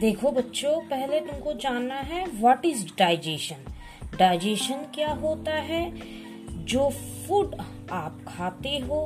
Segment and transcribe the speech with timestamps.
[0.00, 3.64] देखो बच्चों, पहले तुमको जानना है व्हाट इज़ डाइजेशन
[4.18, 5.92] डाइजेशन क्या होता है?
[6.64, 7.54] जो फ़ूड
[7.92, 9.00] आप खाते हो,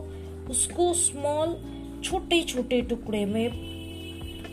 [0.50, 1.56] उसको स्मॉल
[2.04, 3.50] छोटे छोटे टुकड़े में,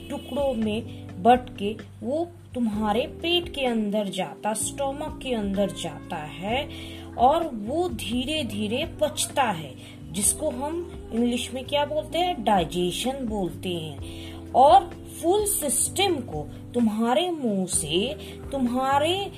[0.10, 6.70] टुकड़ों में बट के वो तुम्हारे पेट के अंदर जाता स्टोमक के अंदर जाता है
[7.18, 9.74] और वो धीरे धीरे पचता है,
[10.12, 12.44] जिसको हम इंग्लिश में क्या बोलते हैं?
[12.44, 18.14] डाइजेशन बोलते हैं। और फुल सिस्टम को तुम्हारे मुँह से,
[18.52, 19.32] तुम्हारे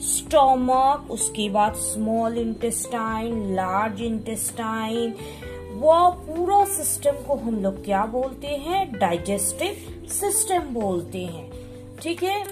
[0.00, 5.14] स्टोमक, उसके बाद स्मॉल इंटेस्टाइन, लार्ज इंटेस्टाइन,
[5.74, 8.92] वो पूरा सिस्टम को हम लोग क्या बोलते हैं?
[8.92, 11.50] डाइजेस्टिव सिस्टम बोलते हैं।
[12.02, 12.42] ठीक है?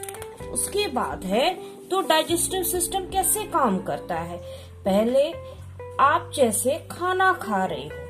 [0.53, 1.55] उसके बाद है
[1.91, 4.37] तो डाइजेस्टिव सिस्टम कैसे काम करता है?
[4.85, 5.31] पहले
[6.01, 8.05] आप जैसे खाना खा रहे हो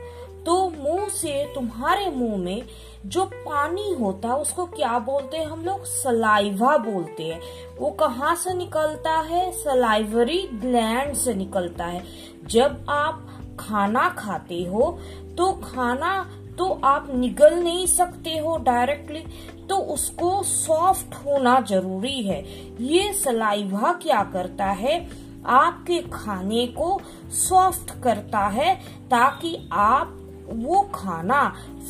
[0.44, 2.62] तो मुँह से तुम्हारे मुँह में
[3.06, 5.84] जो पानी होता है, उसको क्या बोलते हैं हम लोग?
[5.84, 7.40] सलाइवा बोलते हैं।
[7.80, 9.50] वो कहाँ से निकलता है?
[9.52, 12.02] सलाइवरी ग्लैंड से निकलता है।
[12.46, 13.26] जब आप
[13.60, 14.98] खाना खाते हो
[15.38, 19.24] तो खाना तो आप निगल नहीं सकते हो डायरेक्टली
[19.68, 22.42] तो उसको सॉफ्ट होना ज़रूरी है।
[22.82, 25.26] ये सलाइवा क्या करता है?
[25.46, 28.74] आपके खाने को सॉफ्ट करता है
[29.10, 31.42] ताकि आप वो खाना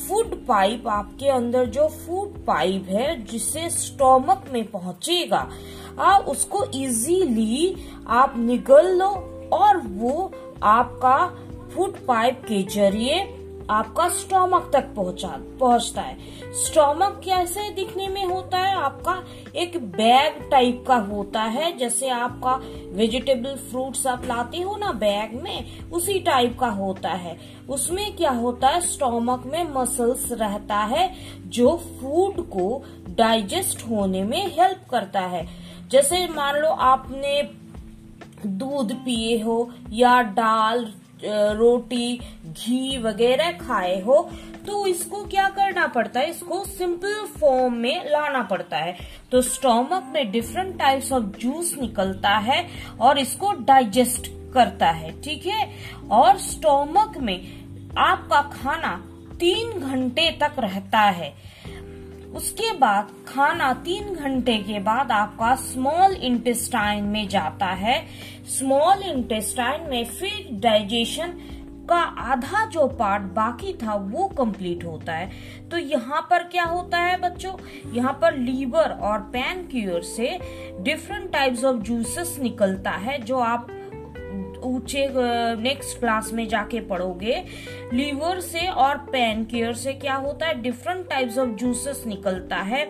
[0.07, 5.49] फ़ूड पाइप आपके अंदर जो फ़ूड पाइप है, जिसे स्टोमक में पहुंचेगा
[5.99, 7.75] आप उसको इजीली
[8.09, 9.09] आप निगल लो
[9.53, 11.17] और वो आपका
[11.75, 13.21] फ़ूड पाइप के ज़रिए
[13.71, 15.29] आपका स्टोमक तक पहुँचा,
[15.61, 16.17] पहुँचता है।
[16.55, 19.23] स्टोमक कैसे दिखने में होता है आपका
[19.57, 22.55] एक बैग टाइप का होता है, जैसे आपका
[22.93, 27.37] वेजिटेबल फ्रूट्स आप लाते हो ना बैग में, उसी टाइप का होता है।
[27.69, 31.13] उसमें क्या होता है स्टोमक में मसल्स रहता है,
[31.49, 35.47] जो फ़ूड को डाइजेस्ट होने में हेल्प करता है।
[35.91, 37.43] जैसे मान लो आपने
[38.47, 40.87] दूध पिए हो, या दाल
[41.25, 44.29] रोटी, घी वगैरह खाए हो
[44.67, 46.31] तो इसको क्या करना पड़ता है?
[46.31, 48.97] इसको सिंपल फॉर्म में लाना पड़ता है।
[49.33, 52.67] तो स्टोमक में डिफरेंट टाइप्स ऑफ़ जूस निकलता है
[53.01, 55.71] और इसको डाइजेस्ट करता है, ठीक है?
[56.11, 57.41] और स्टोमक में
[57.99, 58.97] आपका खाना
[59.41, 61.35] तीन घंटे तक रहता है।
[62.35, 68.07] उसके बाद खाना तीन घंटे के बाद आपका स्मॉल इंटेस्टाइन में जाता है।
[68.49, 71.33] स्मॉल इंटेस्टाइन में फिर डाइजेशन
[71.89, 75.31] का आधा जो पार्ट बाकी था वो कंप्लीट होता है।
[75.71, 77.55] तो यहाँ पर क्या होता है बच्चों?
[77.93, 80.39] यहाँ पर लीवर और पैनक्यूर से
[80.81, 83.73] डिफरेंट टाइप्स ऑफ़ जूसेस निकलता है, जो आप
[84.65, 85.07] ऊँचे
[85.57, 87.45] नेक्स्ट क्लास में जाके पढ़ोगे।
[87.93, 90.61] लीवर से और पैन केयर से क्या होता है?
[90.63, 92.85] डिफरेंट टाइप्स ऑफ़ जूसेस निकलता है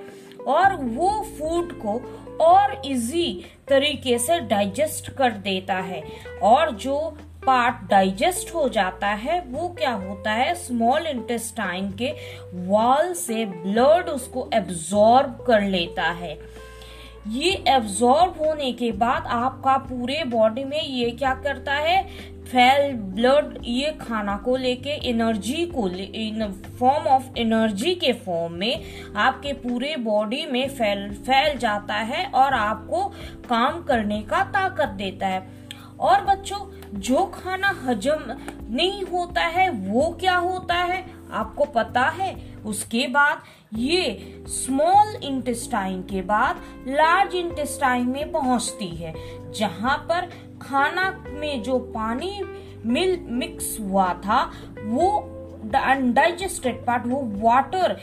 [0.47, 2.01] और वो फ़ूड को
[2.41, 6.03] और इजी तरीके से डाइजेस्ट कर देता है।
[6.43, 10.55] और जो पार्ट डाइजेस्ट हो जाता है, वो क्या होता है?
[10.55, 12.13] स्मॉल इंटेस्टाइन के
[12.55, 16.39] वॉल से ब्लड उसको एब्जॉर्ब कर लेता है।
[17.29, 22.03] ये एब्जॉर्ब होने के बाद आपका पूरे बॉडी में ये क्या करता है?
[22.47, 28.53] फैल ब्लड ये खाना को लेके एनर्जी को ले इन फॉर्म ऑफ़ एनर्जी के फॉर्म
[28.53, 28.85] में
[29.17, 33.05] आपके पूरे बॉडी में फैल फैल जाता है और आपको
[33.49, 35.47] काम करने का ताकत देता है।
[36.01, 36.59] और बच्चों
[36.95, 38.25] जो खाना हजम
[38.71, 41.05] नहीं होता है, वो क्या होता है?
[41.33, 42.35] आपको पता है?
[42.67, 43.43] उसके बाद
[43.75, 49.15] ये स्मॉल इंटेस्टाइन के बाद लार्ज इंटेस्टाइन में पहुँचती है,
[49.53, 50.31] जहाँ पर
[50.63, 52.41] खाना में जो पानी
[52.87, 54.43] मिल मिक्स हुआ था,
[54.79, 55.33] वो
[55.67, 57.97] अनडाइजेस्टेड पार्ट वो वाटर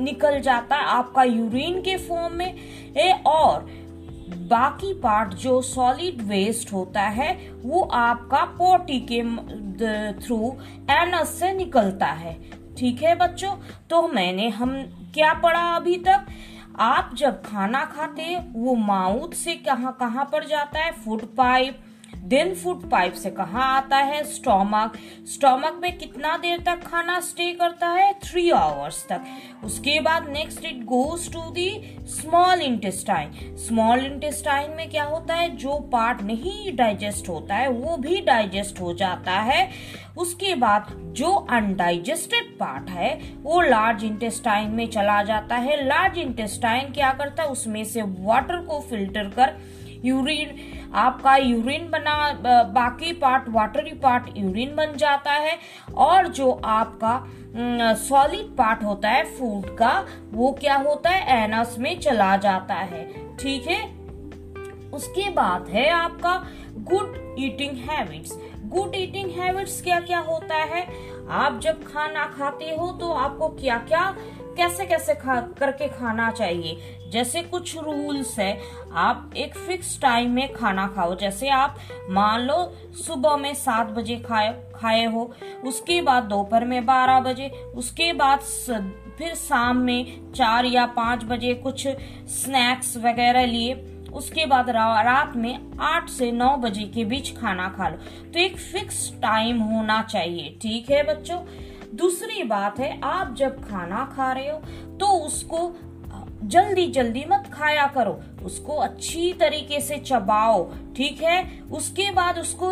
[0.00, 3.66] निकल जाता है आपका यूरिन के फॉर्म में और
[4.28, 9.22] बाकी पार्ट जो सॉलिड वेस्ट होता है, वो आपका पोटी के
[10.12, 10.56] थ्रू
[10.90, 12.34] एनस से निकलता है।
[12.78, 13.56] ठीक है बच्चों?
[13.90, 14.70] तो मैंने हम
[15.14, 16.26] क्या पढ़ा अभी तक?
[16.80, 20.92] आप जब खाना खाते वो माउथ से कहाँ कहाँ पर जाता है?
[20.92, 21.78] Food pipe
[22.24, 24.24] then food pipe से कहा आता है?
[24.24, 24.92] स्टोमक
[25.26, 28.12] स्टोमक में कितना देर तक खाना स्टे करता है?
[28.12, 29.24] थ्री आवर्स तक।
[29.64, 35.56] उसके बाद next it goes to the small intestine small intestine में क्या होता है?
[35.56, 39.70] जो पार्ट नहीं डाइजेस्ट होता है, वो भी डाइजेस्ट हो जाता है।
[40.18, 40.86] उसके बाद
[41.16, 47.42] जो अनडाइजेस्टेड पार्ट है, वो लार्ज इंटेस्टाइन में चला जाता है। लार्ज इंटेस्टाइन क्या करता
[47.42, 47.48] है?
[47.48, 49.56] उसमें से वाटर को फ़िल्टर कर
[50.04, 50.54] यूरिन
[50.94, 52.14] आपका यूरिन बना
[52.74, 55.58] बाकी पार्ट वाटरी पार्ट यूरिन बन जाता है
[55.96, 61.42] और जो आपका सॉलिड पार्ट होता है फ़ूड का, वो क्या होता है?
[61.44, 63.04] एनस में चला जाता है।
[63.36, 63.82] ठीक है?
[64.92, 66.34] उसके बाद है आपका
[66.90, 70.86] good eating habits good eating habits क्या क्या होता है?
[71.30, 74.14] आप जब खाना खाते हो तो आपको क्या क्या,
[74.56, 77.03] कैसे कैसे खा, करके खाना चाहिए?
[77.14, 78.58] जैसे कुछ रूल्स है,
[78.92, 81.76] आप एक फिक्स टाइम में खाना खाओ। जैसे आप
[82.10, 82.56] मान लो
[82.96, 85.30] सुबह में सात बजे खाए खाए हो,
[85.64, 88.40] उसके बाद दोपहर में बारह बजे, उसके बाद
[89.18, 91.86] फिर शाम में चार या पाँच बजे कुछ
[92.34, 93.74] स्नैक्स वगैरह लिए,
[94.12, 97.96] उसके बाद रात में आठ से नौ बजे के बीच खाना खा लो।
[98.32, 101.40] तो एक फिक्स टाइम होना चाहिए, ठीक है बच्चों?
[101.94, 104.58] दूसरी बात है, आप जब खाना खा रहे हो
[104.98, 105.66] तो उसको
[106.44, 110.64] जल्दी जल्दी मत खाया करो। उसको अच्छी तरीके से चबाओ,
[110.96, 111.42] ठीक है?
[111.70, 112.70] उसके बाद उसको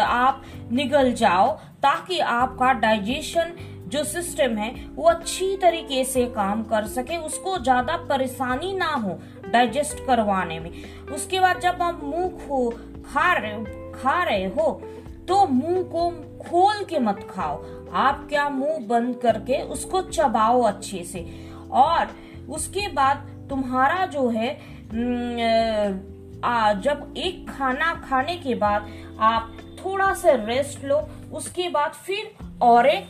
[0.00, 1.50] आप निगल जाओ
[1.82, 3.52] ताकि आपका डाइजेशन
[3.88, 9.18] जो सिस्टम है, वो अच्छी तरीके से काम कर सके। उसको ज़्यादा परेशानी ना हो
[9.48, 10.70] डाइजेस्ट करवाने में।
[11.14, 12.68] उसके बाद जब आप मुँह खो,
[13.06, 14.70] खा रहे खा रहे हो
[15.28, 16.10] तो मुँह को
[16.40, 17.62] खोल के मत खाओ।
[17.94, 21.24] आप क्या मुँह बंद करके उसको चबाओ अच्छे से?
[21.72, 22.08] और
[22.48, 24.54] उसके बाद तुम्हारा जो है
[26.44, 28.86] आ, जब एक खाना खाने के बाद
[29.20, 33.08] आप थोड़ा सा रेस्ट लो उसके बाद फिर और एक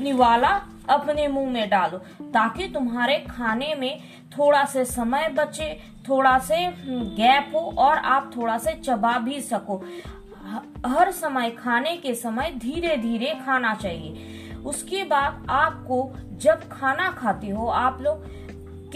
[0.00, 1.98] निवाला अपने मुँह में डालो
[2.30, 3.98] ताकि तुम्हारे खाने में
[4.38, 6.56] थोड़ा से समय बचे थोड़ा से
[6.88, 9.84] गैप हो और आप थोड़ा से चबा भी सको।
[10.86, 17.48] हर समय खाने के समय धीरे धीरे खाना चाहिए। उसके बाद आपको जब खाना खाते
[17.48, 18.35] हो आप लोग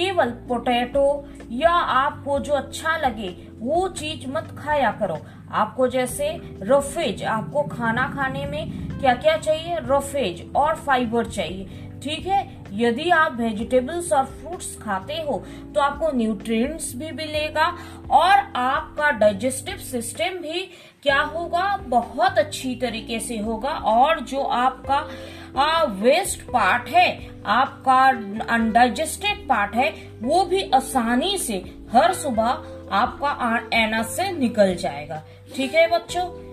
[0.01, 1.09] केवल पोटैटो
[1.53, 5.19] या आपको जो अच्छा लगे, वो चीज़ मत खाया करो।
[5.53, 6.29] आपको जैसे
[6.63, 9.77] रफेज, आपको खाना खाने में क्या क्या चाहिए?
[9.83, 12.41] रफेज और फाइबर चाहिए, ठीक है?
[12.73, 15.43] यदि आप वेजिटेबल्स और फ्रूट्स खाते हो
[15.75, 17.67] तो आपको न्यूट्रिएंट्स भी मिलेगा
[18.11, 20.63] और आपका डाइजेस्टिव सिस्टम भी
[21.03, 21.77] क्या होगा?
[21.79, 25.07] बहुत अच्छी तरीके से होगा और जो आपका
[25.87, 28.09] वेस्ट पार्ट है, आपका
[28.55, 31.55] अनडाइजेस्टेड पार्ट है, वो भी आसानी से,
[31.93, 32.63] हर सुबह
[32.93, 35.23] आपका एनस से निकल जाएगा।
[35.57, 36.50] ठीक है बच्चों?